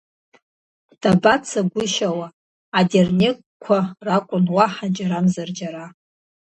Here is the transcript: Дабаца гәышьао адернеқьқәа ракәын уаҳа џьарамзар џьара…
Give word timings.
Дабаца 1.03 1.59
гәышьао 1.71 2.25
адернеқьқәа 2.79 3.77
ракәын 4.05 4.45
уаҳа 4.55 4.87
џьарамзар 4.95 5.49
џьара… 5.57 5.85